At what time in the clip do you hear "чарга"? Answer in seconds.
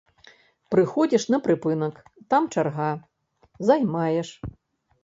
2.57-2.89